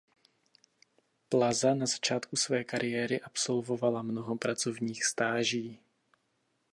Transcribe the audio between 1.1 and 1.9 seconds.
Plaza na